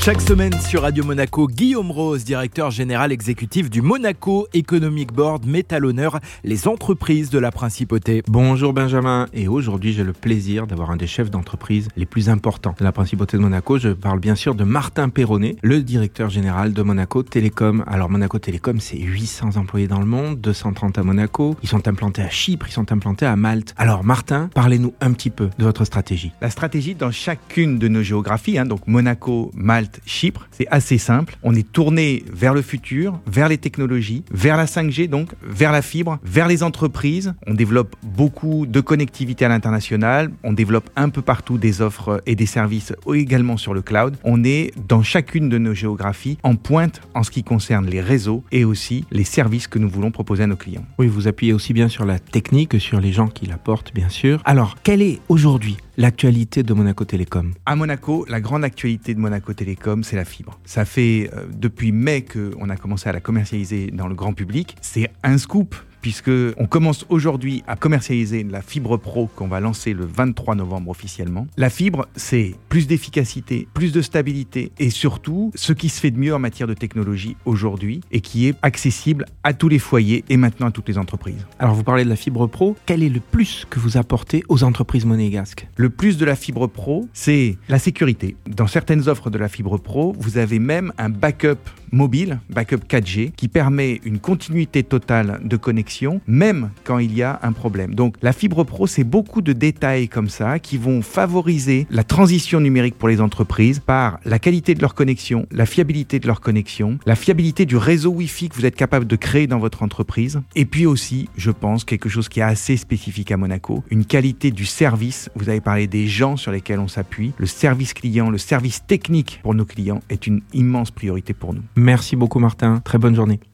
[0.00, 5.70] Chaque semaine sur Radio Monaco, Guillaume Rose, directeur général exécutif du Monaco Economic Board, met
[5.74, 8.22] à l'honneur les entreprises de la principauté.
[8.26, 12.74] Bonjour Benjamin, et aujourd'hui j'ai le plaisir d'avoir un des chefs d'entreprise les plus importants
[12.78, 13.76] de la principauté de Monaco.
[13.76, 17.84] Je parle bien sûr de Martin Perronnet, le directeur général de Monaco Télécom.
[17.86, 21.56] Alors Monaco Télécom, c'est 800 employés dans le monde, 230 à Monaco.
[21.62, 23.74] Ils sont implantés à Chypre, ils sont implantés à Malte.
[23.76, 26.32] Alors Martin, parlez-nous un petit peu de votre stratégie.
[26.40, 30.48] La stratégie dans chacune de nos géographies, hein, donc Monaco, Malte, Chypre.
[30.50, 31.36] C'est assez simple.
[31.42, 35.82] On est tourné vers le futur, vers les technologies, vers la 5G, donc vers la
[35.82, 37.34] fibre, vers les entreprises.
[37.46, 40.30] On développe beaucoup de connectivité à l'international.
[40.44, 44.16] On développe un peu partout des offres et des services également sur le cloud.
[44.24, 48.44] On est dans chacune de nos géographies en pointe en ce qui concerne les réseaux
[48.52, 50.84] et aussi les services que nous voulons proposer à nos clients.
[50.98, 53.94] Oui, vous appuyez aussi bien sur la technique que sur les gens qui la portent,
[53.94, 54.40] bien sûr.
[54.44, 59.52] Alors, quelle est aujourd'hui l'actualité de Monaco Télécom À Monaco, la grande actualité de Monaco
[59.52, 60.58] Télécom, c'est la fibre.
[60.64, 64.76] Ça fait euh, depuis mai qu'on a commencé à la commercialiser dans le grand public.
[64.80, 69.92] C'est un scoop puisque on commence aujourd'hui à commercialiser la fibre pro qu'on va lancer
[69.92, 71.46] le 23 novembre officiellement.
[71.56, 76.18] La fibre, c'est plus d'efficacité, plus de stabilité et surtout ce qui se fait de
[76.18, 80.36] mieux en matière de technologie aujourd'hui et qui est accessible à tous les foyers et
[80.36, 81.46] maintenant à toutes les entreprises.
[81.58, 84.64] Alors vous parlez de la fibre pro, quel est le plus que vous apportez aux
[84.64, 85.68] entreprises monégasques?
[85.76, 88.36] Le plus de la fibre pro, c'est la sécurité.
[88.46, 91.58] Dans certaines offres de la fibre pro, vous avez même un backup
[91.92, 97.38] mobile, backup 4G, qui permet une continuité totale de connexion, même quand il y a
[97.42, 97.94] un problème.
[97.94, 102.60] Donc la fibre pro, c'est beaucoup de détails comme ça qui vont favoriser la transition
[102.60, 106.98] numérique pour les entreprises par la qualité de leur connexion, la fiabilité de leur connexion,
[107.06, 110.64] la fiabilité du réseau Wi-Fi que vous êtes capable de créer dans votre entreprise, et
[110.64, 114.64] puis aussi, je pense, quelque chose qui est assez spécifique à Monaco, une qualité du
[114.64, 115.30] service.
[115.34, 117.32] Vous avez parlé des gens sur lesquels on s'appuie.
[117.38, 121.62] Le service client, le service technique pour nos clients est une immense priorité pour nous.
[121.78, 123.38] Merci beaucoup Martin, très bonne journée.